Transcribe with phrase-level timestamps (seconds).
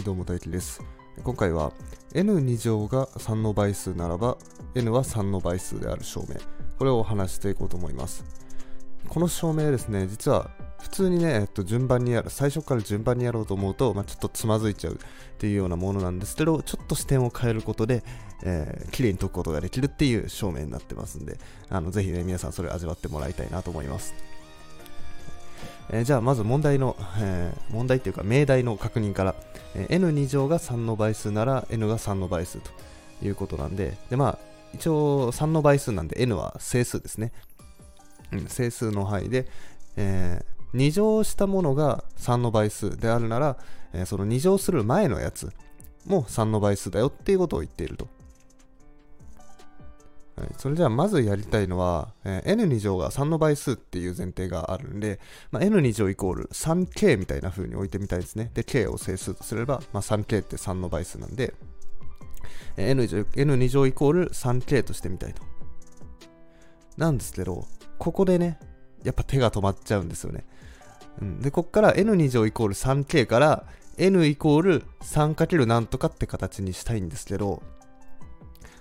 [0.00, 0.82] いどうも大輝です。
[1.22, 1.72] 今回は
[2.14, 4.38] n2 乗が3の倍数ならば
[4.74, 6.36] n は3の倍数である証明。
[6.78, 8.24] これをお話していこうと思います。
[9.08, 10.50] この証明ですね実は
[10.80, 14.96] 普通にね、えっと、順番にやる最初から順番にやろうと思うと、まあ、ちょっとつまずいちゃうっ
[15.38, 18.02] ていうようなものなんですけどちょっと視点を変えることで、
[18.42, 24.14] えー、綺麗に解くことができるっていう証明になってますんであのぜひね皆さんそれ味わってもらいたいなと思います。
[25.92, 29.34] えー、じゃあまず問題の、えー、問題っていうか命題の確認から、
[29.74, 32.70] えー、n2 乗が3の倍数なら n が3の倍数と
[33.22, 34.38] いうことなんででまあ
[34.74, 37.32] 一応3の倍数なんで n は整数ですね、
[38.32, 39.46] うん、整数の範囲で、
[39.96, 43.56] えー、2乗したものが3の倍数であるなら、
[43.92, 45.52] え、その2乗する前のやつ
[46.06, 48.06] も3の倍数だよっていうことを言っていると。
[50.56, 58.50] それではまずやりたいのは、えー、n2 乗が3の倍数っていう前提があるんで、まあ、n2 乗イコール 3k みたいな風に置いてみたいですね。
[58.54, 61.54] で、k を整数とすれば、まあ、3k って3の倍数なんで、
[62.76, 65.42] えー、n, 乗 n2 乗イコール 3k としてみたいと。
[66.96, 67.66] なんですけど、
[67.98, 68.58] ここでね、
[69.02, 70.44] やっぱ手が止まっちゃうんですよね。
[71.20, 73.66] うん、で、こっから n2 乗イコール 3k から
[73.98, 77.62] n イコール 3× なんとかって形にしたいんですけど、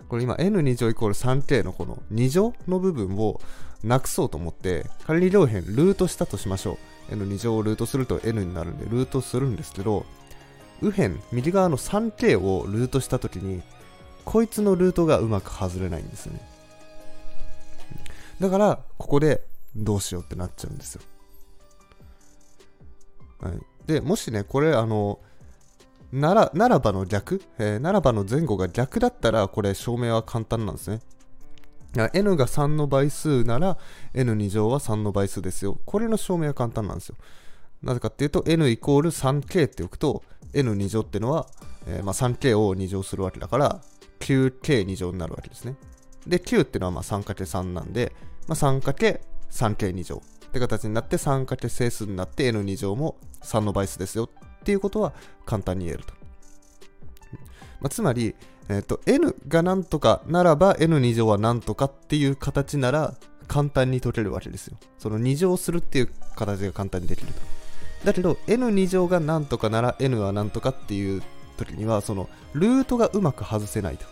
[0.10, 3.40] これ今 n2 乗イコール 3k のこの2乗の部分を
[3.84, 6.78] なくそうと思って仮に両辺ルートしたとしましょ
[7.12, 7.14] う。
[7.16, 10.06] n2 乗をルートすると n になるんでルートするんですけど
[10.82, 13.62] 右辺右側の 3k をルートした時に
[14.26, 16.42] こいつのルートがうまく外れないんですよね。
[18.40, 19.44] だからここで
[19.76, 21.02] どうしようってなっちゃうんですよ、
[23.42, 25.20] はい、でもしねこれあの
[26.12, 31.02] なら、ならばの逆、えー、ならばの前後が逆だったら、これ証明は簡単なんですね。
[32.14, 33.78] n が3の倍数なら
[34.14, 35.80] n2 乗は3の倍数ですよ。
[35.86, 37.16] これの証明は簡単なんですよ。
[37.82, 41.48] なぜかっていうと n イコール 3k って置くと n2 乗ってのは、
[41.88, 43.82] えー、まあ、3k を2乗するわけだから
[44.20, 45.76] 9k2 乗になるわけですね。
[46.28, 48.14] で、9ってのはまあ 3×3 なんで、
[48.48, 54.30] まあ、3×3k2 乗って形になって 3× 整数になって n2 乗も3の倍数ですよ
[54.70, 55.14] っていうことは
[55.48, 56.14] 簡単に言えると。
[57.82, 58.36] まあ、つまり、
[58.70, 63.16] えーと、n が何とかならば n2 乗は何とかっていう形なら
[63.48, 64.78] 簡単に解けるわけですよ。
[65.00, 67.42] その2乗するっていう形が簡単にできると。
[68.06, 71.24] だけど n2 乗が何とかなら n は何とかっていう
[71.58, 74.06] 時にはそのルートがうまく外せないと。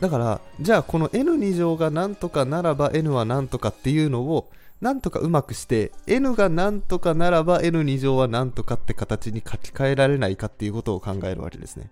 [0.00, 11.90] だからじゃあこの n2 乗が何とかならば n は何とかっていうのをなんとかうまくして n がなんとかならば n2 乗はなんとかって形に書き換えられないかっていうことを考えるわけですね。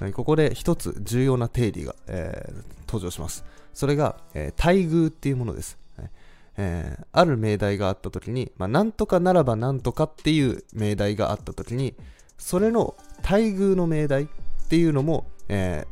[0.00, 3.44] はい、ここで一つ重要な定理が、えー、登場します。
[3.72, 5.78] それが、えー、対偶っていうものです。
[5.96, 6.10] はい
[6.56, 11.94] えー、ある命題があったときに、まあ、なんとかならばなんとかっていう命題があったときに、
[12.36, 14.26] それの対偶の命題っ
[14.68, 15.86] ていうのも、え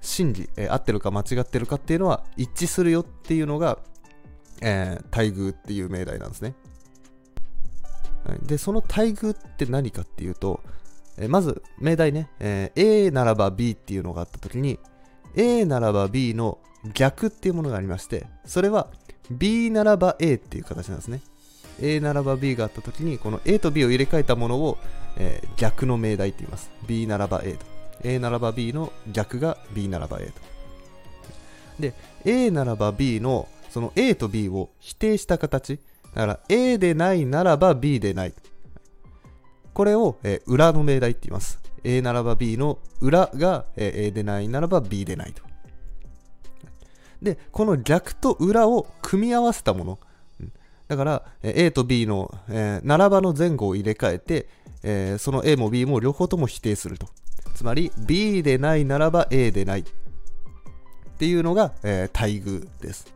[0.00, 3.78] 真理、えー、合ってるか間違ってるかっていうのは一致するよっていうのが、
[4.62, 6.54] えー、対偶っていう命題なんですね。
[8.24, 10.60] はい、で、その対偶って何かっていうと、
[11.16, 14.78] えー、まず命題ね、え、A ならば B っていうのがあったときに、
[15.34, 16.58] A ならば B の
[16.94, 18.88] 逆っていうものがありまして、それは
[19.30, 21.22] B ならば A っていう形なんですね。
[21.80, 24.78] A ならば B があったときに、この A と B を入れ替えたものを、
[25.16, 26.70] え、逆の命題って言います。
[26.86, 27.79] B ならば A と。
[28.02, 30.32] A ならば B の逆が B ならば A と。
[31.78, 31.94] で、
[32.24, 35.78] A ならば B のその A と B を否定した形。
[36.14, 38.34] だから A でないならば B でない。
[39.72, 41.60] これを、えー、裏の命題って言います。
[41.84, 45.42] A ならば B の裏が、えー、A でないならば B でないと。
[47.22, 49.98] で、この逆と裏を組み合わせたもの。
[50.88, 54.48] だから、A と B の、えー、並ばの前後を入れ替えて、
[54.82, 57.08] えー、その A も B も両方とも否定すると。
[57.54, 59.84] つまり B でないならば A でないっ
[61.18, 63.12] ていうのが、えー、対偶です。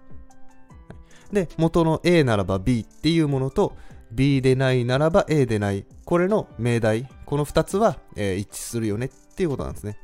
[1.32, 3.76] で、元の A ならば B っていうものと
[4.12, 5.84] B でないならば A でない。
[6.04, 9.98] これの命題、この2つは、えー、一致するよねっていうことなんですね。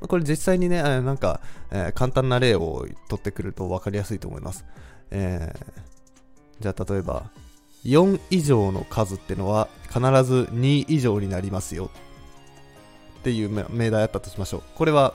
[0.00, 1.40] これ実際にね、なんか、
[1.70, 4.64] えー、簡単な例を取ってくると分かりやすいと思います。
[5.10, 7.30] えー、じゃあ例えば、
[7.84, 11.90] 4以上の数ってのは必ず2以上になりますよ
[13.20, 14.62] っていう命題あったとしましょう。
[14.74, 15.12] これは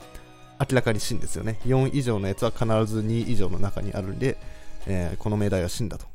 [0.60, 1.58] 明らかに真ですよね。
[1.64, 4.38] 4以上のやつは必ず2以上の中にあるんで、
[4.86, 6.06] えー、この命題は真だと。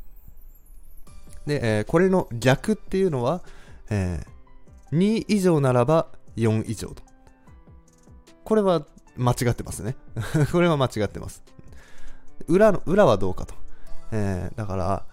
[1.46, 3.42] で、えー、これの逆っていうのは、
[3.90, 6.08] えー、2以上ならば
[6.38, 7.04] 4以上と。
[8.46, 8.86] これは
[9.18, 9.96] 間違ってますね。
[10.52, 11.44] これは間違ってます。
[12.48, 13.54] 裏の、裏はどうかと。
[14.12, 15.06] えー、だから、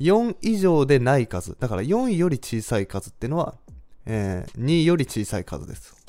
[0.00, 1.56] 4以上でない数。
[1.58, 3.54] だから4より小さい数っていうのは、
[4.06, 5.99] えー、2より小さい数です。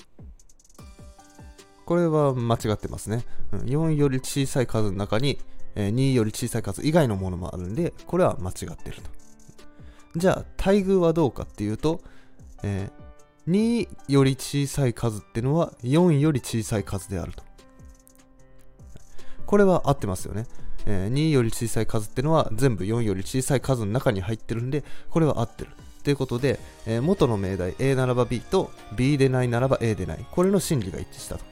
[1.86, 3.24] これは間違ってますね。
[3.52, 5.40] うん4より小さい数の中に、
[5.76, 9.10] えー、2より小さい数以外のものもあるんで、これは間違ってると。
[10.16, 12.02] じゃあ、対偶はどうかっていうと、
[12.64, 17.44] えー、2より小さい数っていうのは4より小さい数であると。
[19.46, 20.46] これは合ってますよね。
[20.86, 25.72] えー、2より小さい数っていうのは全部4より小さい数の中に入ってるんで、これは合ってる。
[26.04, 30.26] ということで、えー、元の命題 A ならば B と B でないならば A でない。
[30.32, 31.51] これの真理が一致したと。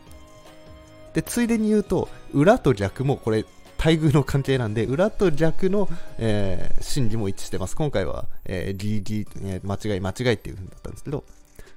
[1.13, 3.45] で、ついでに言うと、裏と逆もこれ、
[3.77, 7.75] 対偶の関係なんで、裏と逆の、えー、真理も一致してます。
[7.75, 11.23] 今回は、えー、ギリえー、間違い、間違いっていう風になったんですけど、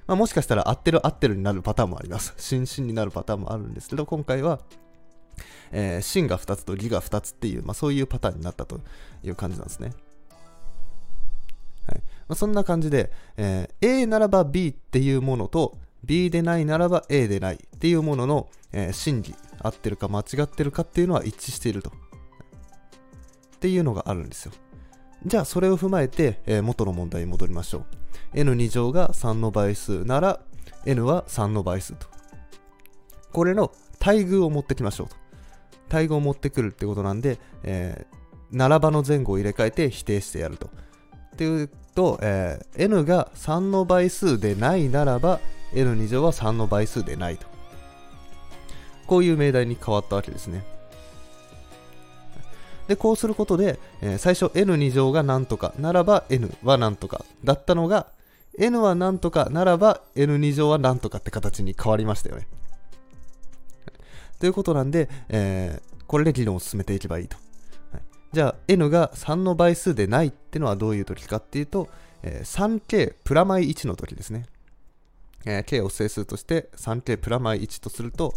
[0.05, 2.33] まあ、もしかしたら合ってる合ってるになるパターンもあります。
[2.37, 4.59] 真真になるパターンもあるんですけど、今回は、
[5.71, 8.81] えー、真が2つと義が2つっていう、まあ、そういうパターンになったと
[9.23, 9.93] いう感じなんですね。
[11.87, 21.91] はいまあ、そんな感じで、えー、A ならば B っていうものと B でないならば A でないっていうものの、えー、真偽合ってるか間違ってるかっていうのは一致していると。
[23.55, 24.51] っていうのがあるんですよ。
[25.25, 27.85] じゃあそれを踏まえて、えー、元の問題に戻りましょ
[28.33, 28.37] う。
[28.37, 30.41] n2 乗が3の倍数なら
[30.85, 32.07] n は3の倍数と。
[33.31, 35.15] これの対偶を持ってきましょうと。
[35.87, 38.15] 対語を持ってくるってことなんで、えー、
[38.51, 40.67] 並ばの前後を入れ替えて否定してやると。
[40.67, 40.69] っ
[41.37, 45.39] ていうと、えー、n が3の倍数でないならば
[45.73, 47.47] n2 乗は3の倍数でないと。
[49.07, 50.63] こういう命題に変わったわけですね。
[52.87, 58.07] で、こうすることで、えー、最初 n2 乗が何とかならば n は何とかだったのが
[58.59, 62.47] n は何とかならば n2 乗は何とかって形に変わりましたよね。
[64.39, 67.37] ということなんで、えー、これで議論を進めていけばいいと。
[67.93, 68.01] はい、
[68.33, 71.87] じゃあ、n が3の倍数でないってのはどういう時かっていうと、
[72.23, 74.45] えー、3k プラマイ1の時ですね。
[75.45, 78.33] えー、k を整数として 3k プラマイ1とすると、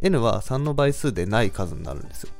[0.00, 2.30] n は3の倍数でない数になるんですよ。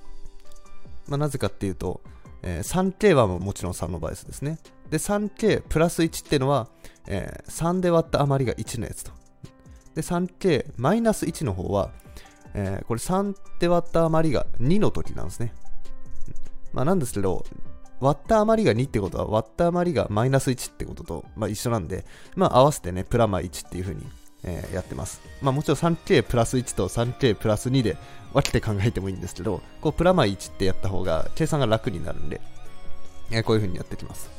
[1.08, 2.00] まあ、なぜかっていうと、
[2.42, 4.58] えー、3k はもちろん3の倍数ですね。
[4.90, 6.68] で、3k プラス1っていうのは、
[7.06, 9.12] えー、3で割った余りが1のやつと。
[9.94, 11.90] で、3k マイナス1の方は、
[12.54, 15.54] えー、これ3って割った余りが2の時なんですね。
[16.72, 17.44] まあなんですけど、
[18.00, 22.04] 割った余りが2ってことは割った余りがマイナス1ってことと、まあ、一緒なんで、
[22.36, 24.06] まあ合わせてね、プラマ1っていう風に、
[24.42, 25.20] えー、やってます。
[25.40, 27.96] まあもちろん 3K プラス1と 3K プラス2で
[28.32, 32.40] 分けて考えてもいいんですけど、こうプラマ1ってやった方が計算が楽になるんで、
[33.30, 34.30] えー、こういう風にやってきます。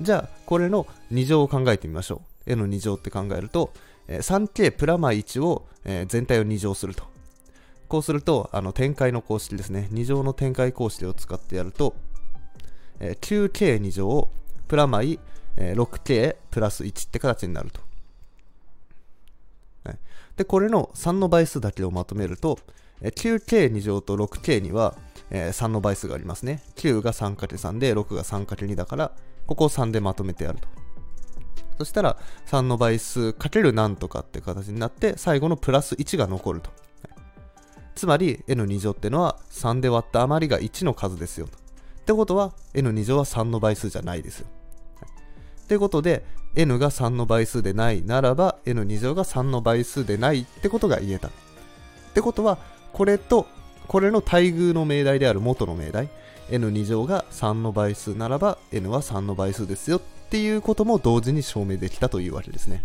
[0.00, 2.52] じゃあ、これの2乗を考えてみましょう。
[2.52, 3.72] A の2乗って考えると、
[4.08, 7.13] 3K プラマ1を、え全体を2乗すると。
[7.88, 9.88] こうすると、あの展開の公式ですね。
[9.92, 11.94] 2乗の展開公式を使ってやると、
[13.00, 14.28] え 9K2 乗
[14.68, 15.20] プラマイ、
[15.56, 17.80] え 6K プラス1って形になると。
[19.84, 19.98] はい、
[20.36, 22.58] で、これの3の倍数だけをまとめると、
[23.00, 24.96] え 9K2 乗と 6K には、
[25.30, 26.62] えー、3の倍数がありますね。
[26.76, 29.12] 9が 3×3 で6が 3×2 だから、
[29.46, 30.68] ここを3でまとめてやると。
[31.78, 32.16] そしたら
[32.46, 36.70] 3の倍数かけるなんとかって形になって最後のプラス1が残ると。
[37.94, 41.46] つまり n2 乗ってのは3で割った余りが1の数ですよ。
[41.46, 44.46] ってことは n2 乗は3の倍数じゃないですよ。
[45.62, 46.24] ってことで
[46.56, 51.28] n が3の倍数でないならば n2 乗が3の倍数でないってことが言えた。
[51.28, 51.30] っ
[52.14, 52.58] てことは
[52.92, 53.46] これと
[53.88, 56.08] これの対偶の命題である元の命題
[56.50, 62.84] n2 乗が3の倍数ならば n は3の倍数ですよっていうことも同時に証明できたというわけですね。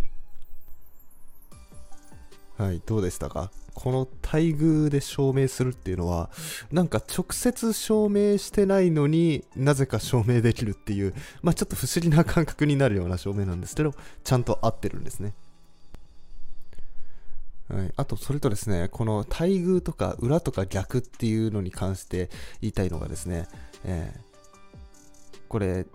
[2.59, 3.51] はい、どうでしたか？
[3.73, 6.29] この待遇で証明するっていうのは、
[6.73, 15.33] なんか直接証明してないのになぜか証明できるっていう、まあちょっと不思議な感覚になるような証明なんですけど、ちゃんと合ってるんですね。
[17.69, 23.47] はい、あと、それとですね、この待遇とか裏とか逆っていうのに関して言いたいのがですね、
[23.85, 25.85] えー、これ、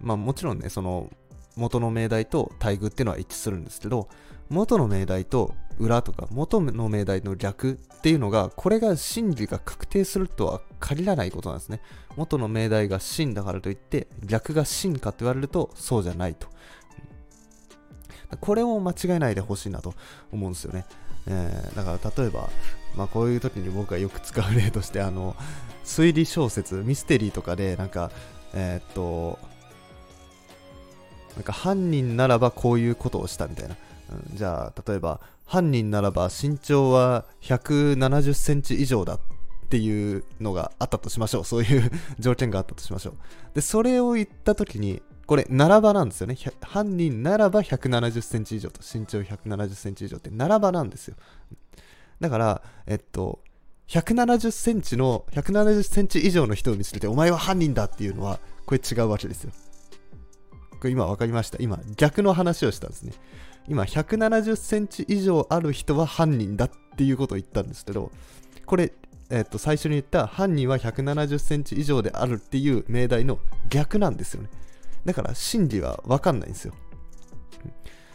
[0.00, 1.10] まあもちろんね、その
[1.54, 4.08] 元の命題と対偶っていうのは一致するんですけど、
[4.48, 11.80] 元の命題と裏とか元の命題の逆っていうのが、これが真理が確定するとは限らないことなんですね。
[12.16, 16.48] 元の命題が真だからといって、逆が真かと言われるとそうじゃないと。
[18.40, 19.94] これを間違えないでほしいなと
[20.32, 20.84] 思うんですよね。
[21.28, 22.48] えー、だから例えば、
[22.96, 25.36] まあ、こういう時に僕がよく使う例として、あの、
[25.84, 28.10] 推理小説、ミステリーとかで、なんか、
[28.54, 29.38] えー、っと、
[31.34, 33.76] なんか犯人ならばこういうことをしたみたいな。
[34.30, 39.20] うん、じゃあ、例えば、犯人ならば身長は170センチ以上だっ
[39.68, 41.44] ていうのがあったとしましょう。
[41.44, 43.14] そういう条件があったとしましょう。
[43.54, 46.36] で、それを言ったときに、これ、ならばなんですよね。
[46.62, 51.16] 犯人ならば170センチ以上と、身長170センチ以上って、ならばなんですよ。
[52.20, 53.40] だから、えっと、
[53.88, 59.52] 170センチの、170センチ以上の人を見つけて、お前は犯人だっていうのは、これ違うわけですよ。
[60.78, 61.58] これ今分かりました。
[61.60, 63.12] 今、逆の話をしたんですね。
[63.68, 68.10] 今、170センチ以上ある人は犯人だっていうことを言ったんですけど、
[68.64, 68.92] これ、
[69.30, 74.50] えっと、最初に言った犯人は170センチ以上であるっていう命題の逆なんですよね。
[75.04, 76.74] だから真理は分かんないんですよ。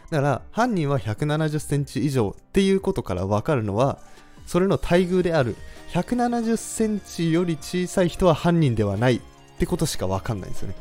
[0.10, 4.00] だから犯人は170センチ以上っていうことから分かるのは
[4.46, 5.56] それの待遇である
[5.94, 9.22] 170センチより小さい人は犯人ではないっ
[9.58, 10.76] てことしか分かんないんですよね。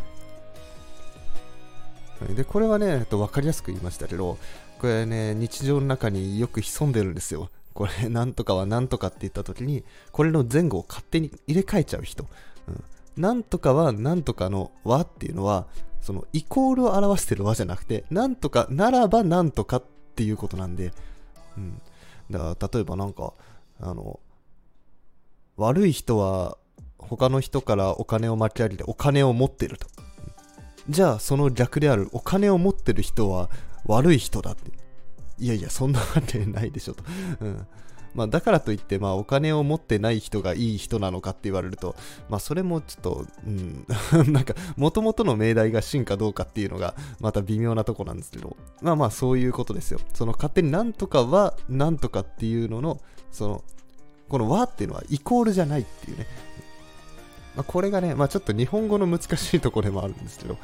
[2.28, 4.38] でこれはね、えっと、分かりやすく言いましたけど
[4.78, 7.50] これね日常の中によく潜んでるんですよ。
[7.72, 12.26] これ なんとかはなんとかって言った時にこれの前後を勝手に入れ替えちゃう人。
[12.68, 12.84] うん
[13.16, 15.66] なんとかはなんとかの和っていうのは
[16.00, 19.84] そのイコールを表してる和じゃなくて、なんとかならばなんとかっ
[20.16, 20.92] ていうことなんで、
[21.56, 21.80] うん。
[22.30, 23.34] だから例えばなんか、
[23.80, 24.20] あの、
[25.56, 26.56] 悪い人は
[26.98, 29.86] 他の人からお金を巻き上げてお金を持ってると。
[30.90, 33.48] じゃあその逆であるお金を持ってる人は
[33.86, 34.72] 悪い人だって。
[35.38, 37.02] いやいや、そんなわけないでしょと。
[37.40, 37.66] うん
[38.12, 41.94] まあ、だからといって、まあ、お金を持ってない人がいい人なのかって言われると、
[42.28, 43.86] まあ、それもちょっと、うん、
[44.32, 50.00] なんか、もともとの命題が真かどうかっていうのが、また微妙なとこなんですけど、まあまあ、そういうことですよ。
[50.12, 53.64] その勝手になんとかは、なんとかっていうのの、その、
[54.28, 56.26] この和っていうのはイコールじゃないっていうね。
[57.60, 60.56] まあ、これがね、まあ、ちょっと日本語の難しいところでもあるんですけど、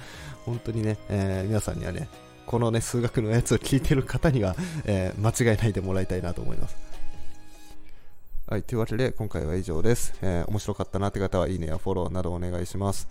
[0.46, 2.08] 本当にね、えー、皆さんにはね、
[2.46, 6.76] このね、数学のやつを聞いてる方には、えー、間違いないでもらいたいなと思います。
[8.46, 10.14] はい、というわけで今回は以上です。
[10.22, 13.08] えー、面白かったなって方はいいねやフォローなどお願いします。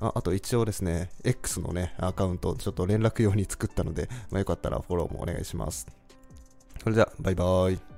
[0.00, 5.86] ああと一応ですね、X のね、アカウントちょっと連絡用に作ったので、まあ、よかったらフォローもお願いします。
[6.82, 7.91] それじゃあ、バイバーイ。